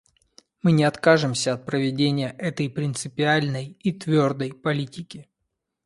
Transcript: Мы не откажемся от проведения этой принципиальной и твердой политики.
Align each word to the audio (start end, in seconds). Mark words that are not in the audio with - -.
Мы 0.63 0.71
не 0.71 0.83
откажемся 0.83 1.53
от 1.53 1.63
проведения 1.67 2.31
этой 2.39 2.71
принципиальной 2.71 3.77
и 3.83 3.91
твердой 3.91 4.51
политики. 4.51 5.29